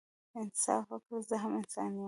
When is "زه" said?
1.29-1.35